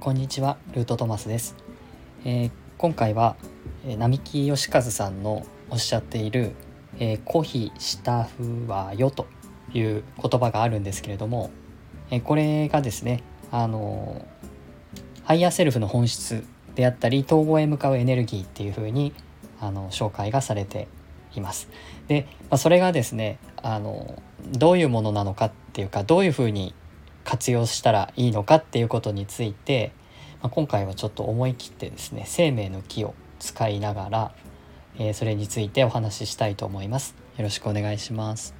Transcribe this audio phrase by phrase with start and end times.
[0.00, 1.54] こんにちはルートトマスです、
[2.24, 3.36] えー、今回は、
[3.86, 6.50] え、並木義和さんのおっしゃっている
[6.98, 9.28] 「えー、こひしたふわよ」と
[9.72, 11.50] いう言葉があるんですけれども、
[12.10, 13.22] えー、これがですね
[13.52, 14.26] あの
[15.22, 16.44] ハイヤーセルフの本質
[16.74, 19.12] であったり統合へ向かうエネルギーっていうふうに
[19.60, 20.88] あの紹介がされて
[21.36, 21.68] います。
[22.08, 24.22] で、まあ、それがですねあの
[24.52, 26.74] どういうものなのかっていうかどういうふうに
[27.24, 29.92] 活用したらいいのかっていうことについて、
[30.42, 34.34] まあ、今回はちょっと思い切ってですね生命の木を使いながら、
[34.98, 37.16] えー、それについてお話ししたいと思います。
[37.38, 38.54] よろしくお願いします。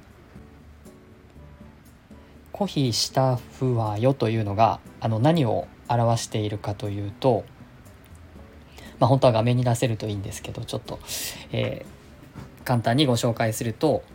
[2.51, 7.43] コヒしたふわよというのがあの何を表しているかというと、
[8.97, 10.99] まあ、本当は画面に出せるといいんですけどちょっと、
[11.51, 14.03] えー、簡単にご紹介すると「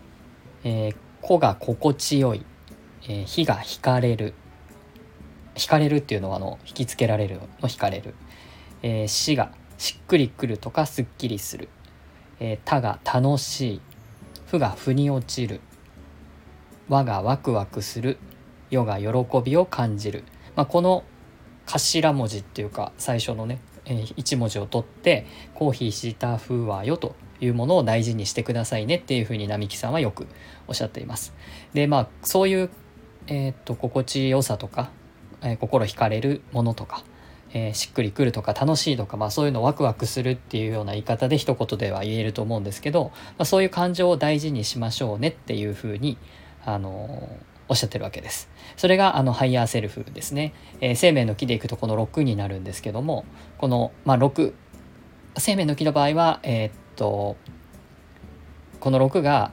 [0.65, 2.45] えー、子が心地よい」
[3.09, 4.35] えー、火が惹かれる
[5.55, 8.15] 惹かれるっていうのはあの引きつけられるの惹かれる、
[8.83, 11.69] えー、死がしっくりくるとかすっきりする、
[12.39, 13.81] えー、他が楽しい。
[14.47, 15.61] 負が腑に落ちる。
[16.89, 18.19] 和がワクワクする。
[18.71, 19.07] 世が喜
[19.45, 20.25] びを感じる、
[20.57, 21.05] まあ、この
[21.67, 30.27] 頭文字っていうか最初のね、えー、1文字を取って「コーヒーしたふわよ」というものを大事にしてくださいねっていうふうに並木さんはよく
[30.69, 31.35] おっしゃっています。
[31.75, 32.71] でまあそういう
[33.27, 34.91] えー、っと心地よさとか、
[35.43, 37.05] えー、心惹かれるものとか、
[37.53, 46.19] えー、しっくりくるとか楽しいとか、まあ、そういうのワクワクするっていうような言い方で一言では言えると思うんですけど、まあ、そういう感情を大事にしましょうねっていうふうに、
[46.65, 47.29] あの
[47.69, 48.51] おっしゃってるわけです。
[48.77, 50.53] それがあのハイヤーセルフですね。
[50.81, 53.25] えー、生命の木でいくとこの6になるんですけども
[53.59, 54.53] この、まあ、6
[55.39, 57.37] 生命の木の場合は、えー、っと
[58.79, 59.53] この6が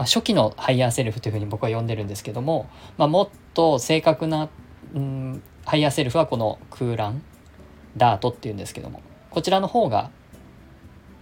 [0.00, 4.48] まあ、初期のハイヤーセルフというふうに僕は呼んでるんですけども、まあ、もっと正確な、
[4.94, 7.22] うん、ハイヤーセルフはこの空欄
[7.98, 10.10] ダートっていうんですけどもこちらの方が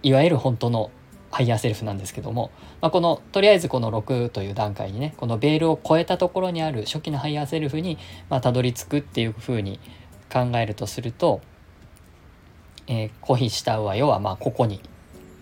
[0.01, 0.91] いわゆる本当の
[1.29, 7.97] ハイヤーセルフなんですけども、まあ、このとりあえずこの6という段階にねこのベールを超えたところにある初期のハイヤーセルフに
[8.29, 9.81] またどり着くっていうふうに
[10.31, 11.41] 考えるとすると、
[12.87, 14.81] えー、こひしたふわよまあここに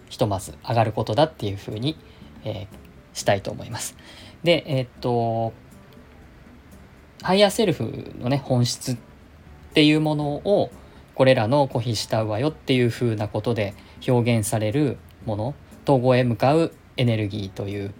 [0.09, 1.97] ひとまず上がることだっていうふうに、
[2.43, 2.67] えー、
[3.13, 3.95] したいと思います。
[4.43, 5.53] で、えー、っと、
[7.21, 8.97] ハイヤーセルフのね、本質っ
[9.73, 10.69] ていうものを、
[11.15, 13.73] これらのこひしたふわよっていう風なことで
[14.07, 17.93] 表現されるもの、統合へ向かうエネルギーという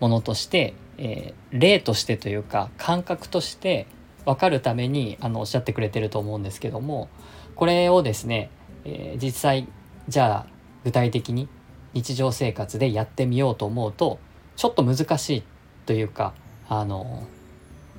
[0.00, 3.86] ものとして、えー、例としてというか感覚として
[4.24, 7.08] 分かるためにあのおっしゃってくれてると思うんですけども
[7.56, 8.50] これをですね、
[8.84, 9.68] えー、実際
[10.08, 10.53] じゃあ
[10.84, 11.48] 具体的に
[11.94, 14.18] 日常生活でやってみようと思うと
[14.56, 15.42] ちょっと難しい
[15.86, 16.34] というか
[16.68, 17.26] あの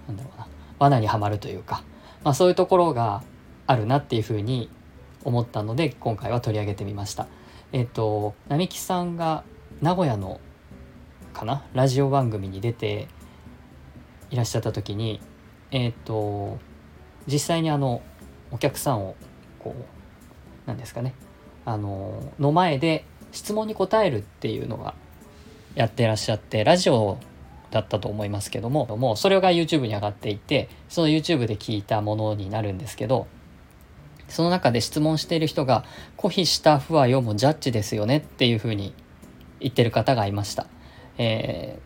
[0.08, 0.48] なんだろうな
[0.80, 1.84] 罠にはまるというか、
[2.24, 3.24] まあ、そういうところが
[3.68, 4.70] あるなっていうふうに
[5.24, 7.28] 思ったので今回は取り上げてみました。
[7.72, 9.44] えっ、と並木さんが
[9.82, 10.40] 名古屋の
[11.34, 13.08] かなラジオ番組に出て
[14.30, 15.20] いらっしゃった時に
[15.72, 16.60] えっ、と
[17.28, 18.02] 実際にあの
[18.52, 19.16] お客さんを
[19.60, 19.84] こう
[20.68, 21.16] 何ですかね
[21.66, 24.94] あのの前で質問に答えるっていうのが
[25.76, 27.18] やってらっしゃってラジオ
[27.72, 33.28] だったと思いますけどももうそれが YouTube に上がっていてその YouTube で聞いたものになるんですけど
[34.30, 35.84] その中で質問している人が
[36.18, 38.94] 「コヒしたフワよもジャッジですよね」っていうふうに
[39.60, 40.68] 言ってる方がいました。
[41.18, 41.80] え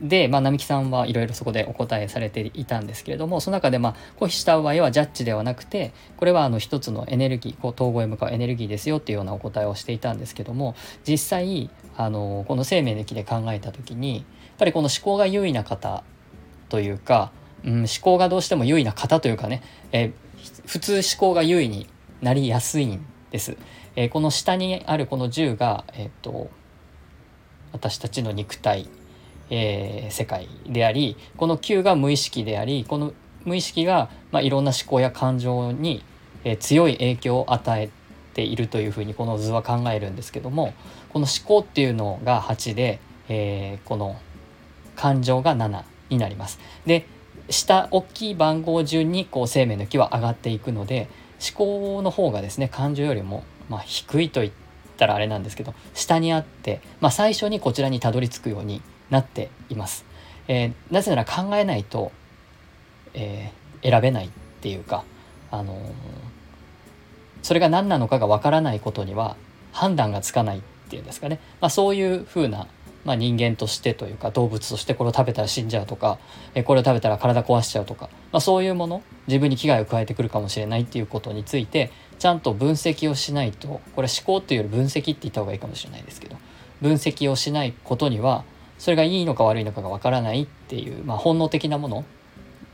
[0.00, 10.74] で、まあ、並木さんはいろいろそこでお答えされていたんですけれどもその中で、まあ、コヒした場合はジャッジではなくてこれはあの一つのエネルギーこう統合へ向かうエネルギーですよっていうようなお答えをしていたんですけども
[11.08, 14.24] 実際あのこの生命の木で考えた時にやっ
[14.58, 16.04] ぱりこの思考が優位な方
[16.68, 17.32] というか、
[17.64, 20.12] うん、思考がどうしても優位な方というかね、え
[20.66, 21.86] 普通思考が優位に
[22.20, 23.56] なりやすいんです。
[23.94, 26.50] えこの下にあるこの10が、えっと
[27.72, 28.88] 私たちの肉体
[29.50, 33.12] えー、世界でありこの Q が無意識でありこの
[33.44, 36.02] 無意識が、まあ、いろんな思考や感情に、
[36.44, 37.90] えー、強い影響を与え
[38.34, 40.74] ているというふうにこの図は考えるんですけども
[41.10, 42.98] この思考っていうのが8で、
[43.28, 44.16] えー、この
[44.96, 46.58] 感情が7になります。
[46.86, 47.06] で
[47.48, 51.08] 下大きい番号順にこう生命の木は上がっていくので
[51.40, 54.52] 思考の方がですね感情よりも、まあ、低いと言っ
[54.96, 60.04] たらあれなんですけど下にあって、まあ、最初にこちらにたどり着くようになっています。
[60.48, 62.12] えー、なぜなら考えないと、
[63.14, 64.30] えー、選べないっ
[64.60, 65.04] ていうか、
[65.50, 65.78] あのー、
[67.42, 69.36] それが何なのかがわからないことには
[69.72, 72.66] 判断がつかないっていうんですかね、まあ、そういうふうな
[73.06, 76.18] まあ、人間としてというか動物としてこれを食べたら死んじゃうとか、
[76.56, 86.36] えこれを食べたら体壊しちゃうとか、まあ、そういうもの自分に危害を加えてくるかもしれないっていうことについてちゃんと分析をしないとこれ思考っていうより分析って言った方がいいかもしれないですけど
[86.82, 88.44] 分析をしないことには
[88.78, 92.04] それがいいのか悪いのかがわからないっていう、まあ、本能的なもの、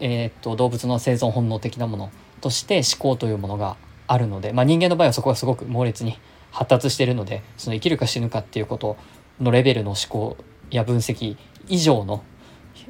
[0.01, 2.11] えー、っと動物の生存本能的なもの
[2.41, 3.77] として思考というものが
[4.07, 6.19] あるので、まあ、人間の場合はそこがすごく猛烈に
[6.51, 8.97] 発達しているのでその生きるか死ぬかっていうこと
[9.41, 10.37] のレベルの思考
[10.71, 11.37] や分析
[11.69, 12.23] 以上の、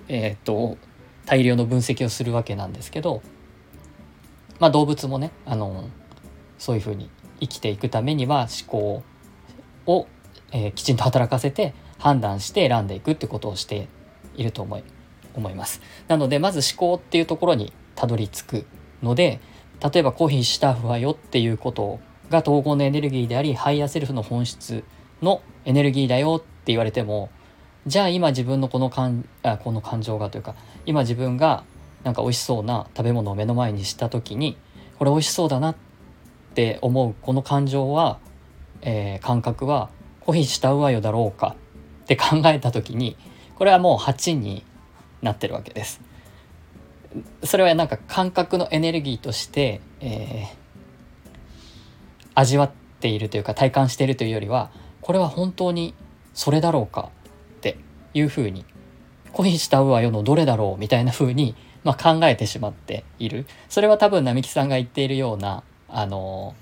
[0.08, 0.78] えー、っと
[1.26, 3.22] 大量の分析をするわけなんですけど、
[4.58, 5.88] まあ、動物もねあの
[6.58, 7.10] そういうふうに
[7.40, 9.02] 生きていくためには思考
[9.86, 10.06] を、
[10.52, 13.86] えー、きちんと働かせて判断して選んでいくってことをして
[14.34, 14.82] いると思い
[15.34, 15.80] 思います。
[16.08, 18.66] なのでまず思考っていうところにたどり着く
[19.04, 19.40] ので
[19.80, 24.82] 例えばコーヒーしたふわよっていうことが統合のエネルギーでありハイヤーセルフの本質
[25.22, 27.30] のエネルギーだよって言われても
[27.86, 31.62] じゃあ今自分のこの感あこの感情がというか今自分が
[32.02, 34.56] なんか美味しそうな食べ物を目の前にした時に
[34.98, 35.76] これ美味しそうだなっ
[36.54, 38.18] て思うこの感情は、
[38.80, 39.90] えー、感覚は
[40.20, 41.54] コーヒーしたうわよだろうか
[42.02, 43.16] って考えた時に
[43.56, 44.64] これはもう8に
[45.22, 46.00] なってるわけです。
[47.44, 51.28] それはなんか感覚のエネルギーとして、えー、
[52.34, 52.70] 味わっ
[53.00, 54.70] ているというか体感しているというよりは
[55.02, 55.94] これは本当に
[56.32, 57.10] それだろうか
[57.56, 57.76] って
[58.14, 58.64] いうふうに
[59.32, 61.54] 恋したうわよのどれだろうみたいなふうに、
[61.84, 66.54] まあ、考えてしまっているそれは多分並木さんが言っているようなあの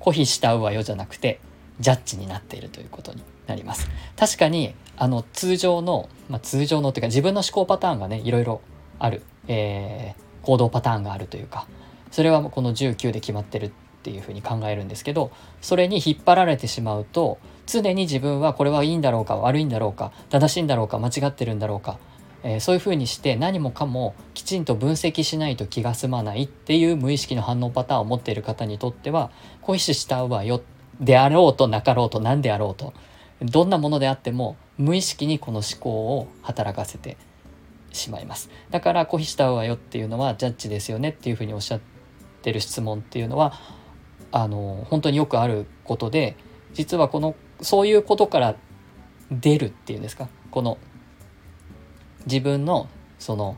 [0.00, 1.40] 恋したうわよじゃなくて
[1.80, 8.60] ジャッジになっているということになります確かにあの通常の、まあ、通常のっていうか自分の思考パターンがねいろいろ
[8.98, 11.66] ある、えー、行動パターンがあるというか。
[12.14, 13.70] それはこの19で決まってるっ
[14.04, 21.98] ていうふうに考えるんですけどそれに引っ張られてしまうと常に自分はこれはいいんだろうか悪いんだろうか正しいんだろうか間違ってるんだろうか、
[22.44, 29.32] えー、そういうふうにして何もかもきちんと分析しないと気が済まないっていう無意識の反応パターンを持っている方にとっては
[29.62, 30.62] 恋ししたうわよ
[31.00, 32.92] であろうとなかろうと何であろうと
[33.42, 37.16] どんなものであっても無意識にこの思考を働かせて
[37.92, 38.50] しまいます。
[38.70, 41.80] だから「恋したわよ」っていうのはジャッジですよねっていうふうにおっしゃっ
[42.42, 43.54] てる質問っていうのは
[44.32, 46.36] あの本当によくあることで
[46.72, 48.56] 実はこのそういうことから
[49.30, 50.28] 出るっていうんですか？
[50.50, 50.78] この
[52.26, 52.88] 自分の
[53.18, 53.56] その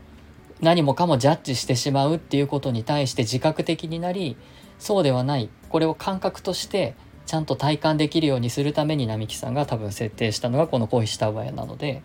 [0.61, 4.37] 何もかもジャッジしてしまうっていうことに対して自覚的になり
[4.77, 5.49] そうではない。
[5.69, 6.95] これを感覚として
[7.27, 12.01] ちゃんと体感できるようにするために並木さんが多分設定したのがこの「恋した上や」なので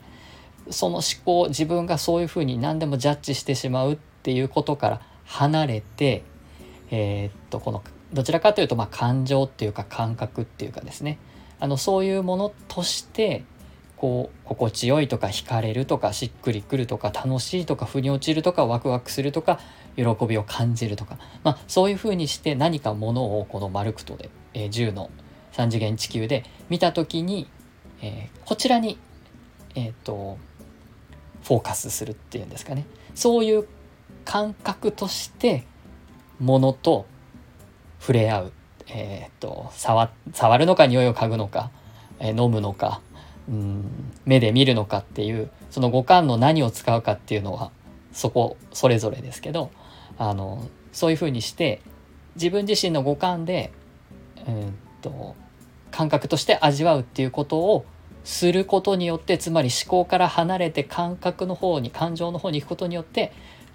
[0.71, 6.23] その思考自分がそういうふうに何でもジャッジしてしまうっていうことから離れて
[6.91, 7.83] えー、っとこの
[8.13, 11.19] どちらかというとまあ感情っていうか感覚っていうかですね。
[11.59, 13.45] あのそういうものとして
[13.97, 19.61] こう心地よいとか惹かれるとかしっくりくるとか楽しいとか腑に落ちるとかワクワクするとか
[19.95, 25.11] 喜びを感じるとか、まあ、そういうふうにして何かものをこのマルクトで、えー、10の
[25.53, 27.49] 3次元地球で見た時に、
[28.01, 28.99] えー、こちらに、
[29.75, 30.39] えーと
[31.43, 32.87] フォーカスするっていうんですかね。
[33.15, 33.67] そういう
[34.25, 35.65] 感覚として
[36.39, 37.07] ものと
[38.01, 38.53] 触れ合う、
[38.89, 41.71] えーと、触触るのか匂いを嗅ぐのか、
[42.21, 43.01] えー、飲むのか
[43.49, 47.71] うん目で見るのかっていうその五感の何を使うかっていうのは
[48.13, 49.71] そこそれぞれですけど
[50.19, 51.81] あのそういうふうにして
[52.37, 53.73] 自分自身の五感で、
[54.47, 55.35] うんと
[55.91, 57.85] 感覚として味わうっていうことを
[58.25, 63.33] することによってつまり思考から離れて感覚の方に感情の方に行くことによって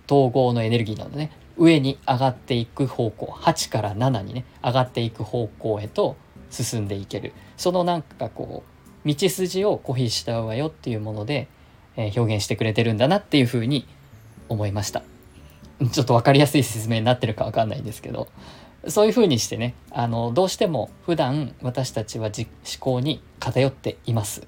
[0.10, 1.32] 統合のエネルギーなのね。
[1.58, 6.16] 上に上がっていく方向8から7にね上がっていく方向へと
[6.50, 7.34] 進んでいける。
[7.58, 8.64] そのなんかこ
[9.06, 11.48] う道筋をコヒーしたわよっていうもので、
[11.96, 13.88] えー、表現してくれてるんだなっていうふうに
[14.50, 15.04] 思いました。
[15.92, 18.28] ちょっと分かりやすい説明になってるか分かんないんですけど。
[18.88, 22.48] そういうふうにしてねあのどうしても普段私たちは思
[22.80, 24.48] 考に偏っています。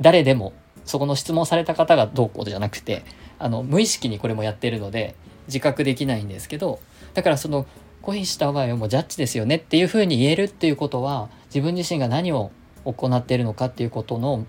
[0.00, 0.52] 誰でも
[0.84, 3.04] そこの質問された方がどうこうじゃなくて
[3.38, 5.14] あの無意識にこれもやってるので
[5.46, 6.80] 自覚できないんですけど
[7.14, 7.66] だからその
[8.02, 12.52] 恋した場合はもうジャッジですよねっていうふうに言えるっていうことは自分自身が何を
[12.84, 14.46] 行っているのかっていうことの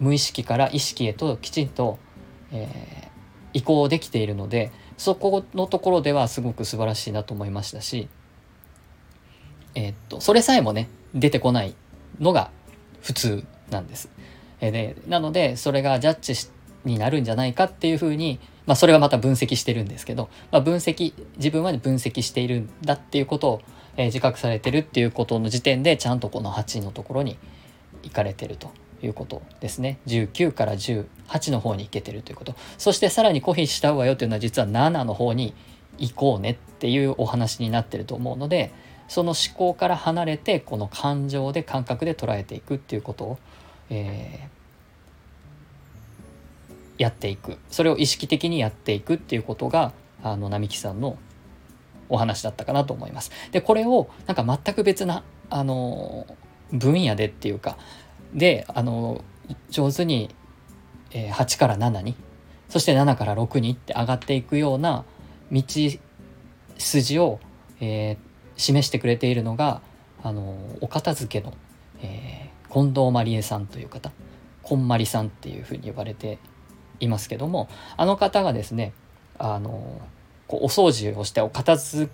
[0.00, 1.98] 無意識から意識へときちんと、
[2.52, 8.08] えー、移行できているのでそこのところではすごく素晴らしいなと思いましたし、
[9.76, 11.76] えー、っとそれさえもね出てこない
[12.18, 12.50] のが
[13.02, 14.10] 普通なんです。
[14.60, 16.50] えー、でなのでそれがジャッジ
[16.84, 23.62] になるんじゃないかっていうふうにまあ、それはまた分析してるんですけど、まあ、分析自分は分析しているんだっていうことを、
[23.96, 27.38] えー、自覚されてるっていうことの時点でちゃんとこの8のところに
[28.02, 35.54] 行かれてるということですね19から18の方に行けてるということそしてさらにコヒした方がよというのは実は7の方に
[35.98, 38.72] 行こうねっていうお話になってると思うので
[39.08, 43.38] その思考から離れてこの感情で感覚で捉えていくっていうことを、
[43.90, 51.18] えー、やっていくそれを意識的にやっていくっていうことがあの並木さんの
[52.08, 53.30] お話だったかなと思います。
[53.52, 56.26] でこれをなんか全く別なあの
[56.72, 57.78] 分野でっていうか
[58.34, 59.22] であの
[59.70, 60.34] 上手に、
[61.12, 62.16] えー、8から7に
[62.68, 65.04] そして7から6にって上がっていくような
[65.52, 65.62] 道
[66.78, 67.38] 筋を、
[67.80, 68.16] えー、
[68.56, 69.80] 示してくれているのが
[70.22, 71.54] あのお片付けの、
[72.00, 74.10] えー、近藤まりえさんという方
[74.62, 76.38] こんまりさんっていうふうに呼ばれて
[77.00, 78.92] いますけどもあの方がですね
[79.38, 80.00] あの
[80.48, 82.10] こうお掃除をしてお片付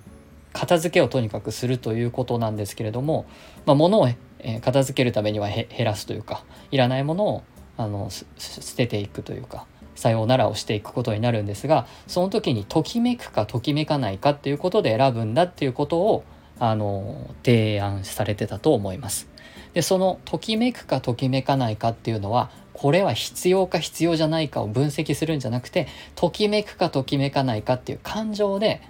[0.53, 3.25] 片付けをとにかくするということなんですけれども、
[3.65, 4.09] まあ、物を、
[4.39, 7.43] え片付けるためには減らすというかいらないものを
[7.79, 9.67] あの捨てていくというか
[10.03, 16.25] さようならをしていくことになるんですがその時にときめくかときめかないかっていうことで選ぶんだっていうことを
[16.59, 19.29] あの提案されてたと思います。
[19.75, 28.83] でそのときめくかときめかないかっていうのはこれは必要か必要じゃないかを分析するんじゃなくてときめくかときめかないかっていう感情で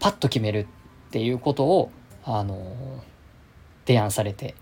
[0.00, 1.90] パッと決めるっていうことを
[2.24, 3.02] あの
[3.86, 4.54] 提案されて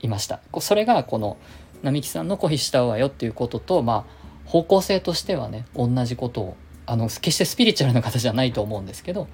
[0.00, 0.40] いました。
[0.60, 1.36] それがこの
[1.82, 4.17] 並木さんの「コヒしたわよ」っていうこととまあ
[4.48, 9.28] 方向性としてはね同じことをあの決してスピリチュアルな方じゃないと思うんですけど、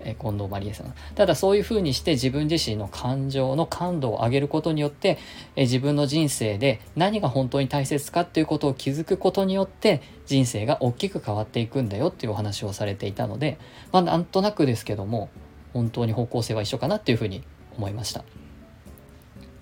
[0.00, 5.18] え近藤まりえさんただそういうふうにして自分自身の感情の感度を上げることによって、
[5.56, 13.58] え自分の人生で何が本当に大切かっていうことを気づくことによって人生が大きく変わっていくんだよっていうお話をされていたので
[13.92, 15.30] まあなんとなくですけども
[15.72, 17.42] 本当に方向性は一緒かなっていうふうに
[17.76, 18.24] 思いました。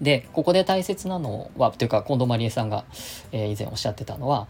[0.01, 2.85] でここで大切なのはというか近藤まりえさんが、
[3.33, 4.49] え、以前おっしゃってたのは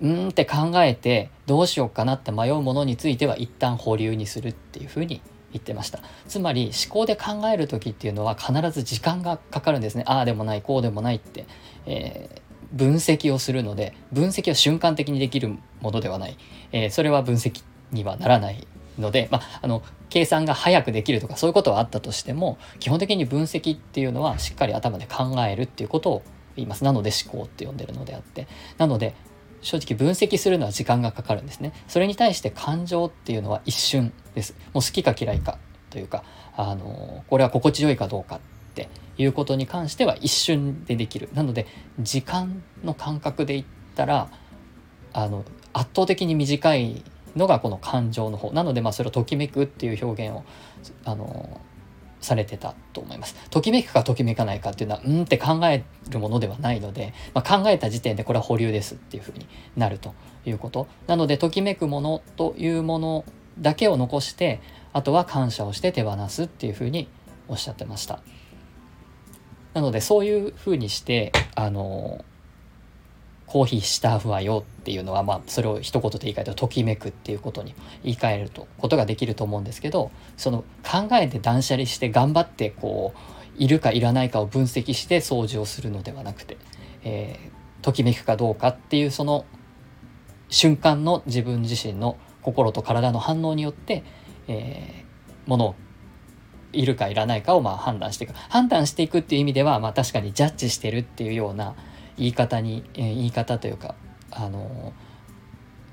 [0.00, 5.20] うんって考えてどうしようかなって迷うものについては一旦保留にするっていうふうに
[5.52, 6.00] 言ってました。
[6.26, 10.04] つまり思考で考える時っていうのは必ず時間がかかるんですね。
[10.06, 11.46] ああでもないこうでもないって、
[11.86, 16.36] えー、分析をするので分析は瞬間的にできるものではない、
[16.72, 18.66] えー、それは分析にはならない
[18.98, 26.22] ので、まあ、あの計算が早くできるとかそういうことはあったとしても基本的に分析っていうのはしっかり頭で考えるっていうことを
[26.56, 26.84] 言います。
[26.84, 28.48] なので思考って呼んでるのであって。
[28.78, 29.14] なので
[29.60, 31.72] 正直分析するのは時間がかかるんですね。
[31.88, 34.54] それに対して感情っていうのは一瞬です。
[34.72, 35.58] もう好きか嫌いか
[35.90, 36.22] というか
[36.56, 38.40] あのこれは心地よいかどうかっ
[38.74, 41.28] ていうことに関しては一瞬でできる。
[41.34, 41.66] なので
[42.00, 44.28] 時間の感覚で言ったら
[45.12, 47.02] あの圧倒的に短い
[47.36, 48.52] のがこの感情の方。
[48.52, 50.44] なのでまあそれをときめくっていう表現を
[51.04, 51.60] あの
[52.20, 53.34] されてたと思います。
[53.50, 59.46] ときめくかときめかないかっていうのはうんって考えるものではないので、まあ、考えた時点でこれは保留ですっていうふうに
[59.76, 63.24] なるということなのでときめくものというもの
[63.58, 64.60] だけを残して
[64.92, 67.08] あとは感謝をして手放すっていうふうに
[67.48, 68.20] おっしゃってました。
[69.74, 72.24] なのでそういうふうにしてあの
[73.48, 77.74] コーヒーしたふわよっていうのは、まあ、それを一言で言い換えるとときめくっていうことに
[78.04, 86.58] 言い換えるとことができると思うんですけどその考えて断捨離して頑張ってこういるかいらないかを分析して掃除をするのではなくて、
[87.02, 89.46] えー、ときめくかどうかっていうその
[90.50, 94.04] 瞬間の自分自身の心と体の反応によって、
[94.46, 95.74] えー、ものを
[96.72, 98.34] いるかいらないかをまあ判断していく。
[98.34, 101.74] 判断していくっていう意味では、まあ、確かにジャッジしてるっていうような
[102.18, 103.94] 言い方に、え、言い方というか
[104.30, 104.92] あの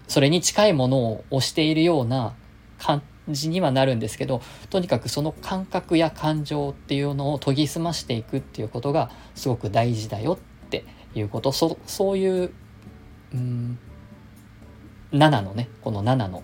[0.08, 2.36] それに近いものを推しているような
[2.78, 10.84] 感じにはなるんですけどとにかくその感覚や感情っていうのを研ぎ澄ましていくっていうことがすごく大事だよって
[11.16, 11.52] いうこと。
[11.52, 12.54] そそういう
[13.34, 13.80] うん
[15.12, 16.44] 7のねこの7の、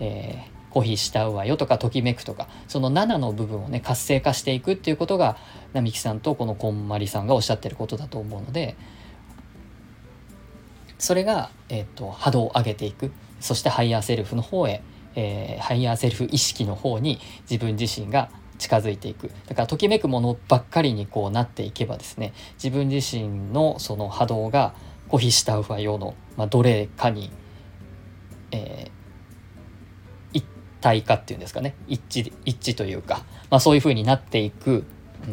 [0.00, 5.36] えー、コーヒーしたうわよとかときめくとかその7の部分をね活性化していくっていうことが
[5.72, 8.76] 並木さんとこのこんまりさんがおっしゃってることだと思うので
[10.98, 13.12] それが、えーと、波動を上げていく。
[13.40, 14.82] そしてハイヤーセルフの方へ、
[15.14, 19.30] えー、ハイヤーセルフ意識の方に自分自身が近づいていく。
[19.46, 24.74] だからときめくものばっかりにこうなっていけばですね自分自身のその波動が
[25.08, 27.30] コヒシタウファ用の、まあ、どれかに、
[28.50, 30.44] えー、一
[30.80, 31.76] 体化っていうんですかね。
[31.86, 34.84] 一致一致というか、まあ、そういうふうになっていく。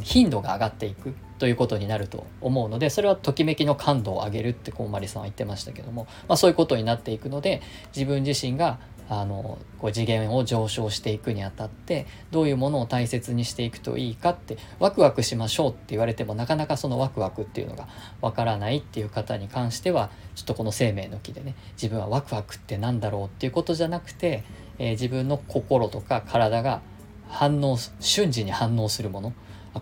[0.02, 1.14] 頻度が上がっていく。
[1.38, 7.62] ということになると思うのでそれはときめきの感度を上げるってこうマリさんは言ってましたけども、まあ、そういうことになっていくので
[7.96, 17.88] 自分自身があのこう次元を上昇していくにあたってどういうものを大切にしていくといいかってワクワクしましょうって言われてもなかなかそのワクワクっていうのが
[18.22, 24.44] わからないっていう方に関してはちょっとこの生命の木でね自分はワクワクってなんだろうっていうことじゃなくて、
[24.80, 26.82] えー、自分の心とか体が
[27.28, 29.34] 反応瞬時に反応するもの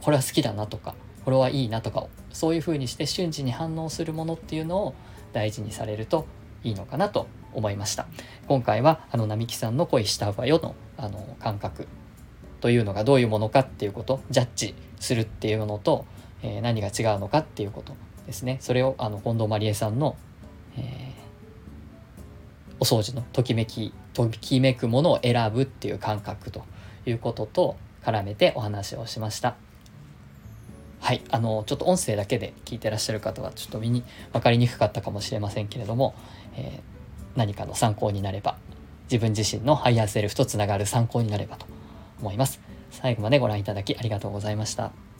[0.01, 4.95] これは好きだなとかこれはいいなとかをそういうふうにして瞬時に反応するものっていうのを
[5.31, 6.25] 大事にされると
[6.63, 8.07] いいのかなと思いました
[8.47, 11.87] 今回はあの並木さんの恋したわよのあの感覚
[12.61, 16.05] というのがどういうものかっていうことジャッジするっていうのと、
[16.41, 17.93] えー、何が違うのかっていうこと
[18.25, 20.15] ですねそれをあの近藤麻理恵さんの、
[20.77, 26.63] えー、お掃除のときめきときめくものを選ぶっていう感覚と
[27.05, 29.55] いうことと絡めてお話をしました。
[31.03, 36.15] はい、あのちょっと音声だけで聞いてらっしゃる方はちょっと見に分かりにくかったかもしれませんけれども、
[36.55, 38.55] えー、何かの参考になれば
[39.11, 41.65] 自分自身のハイヤーセルフとつながる参考になればと
[42.21, 42.61] 思います。
[42.89, 45.12] 最後までご覧いただきありがとうございました。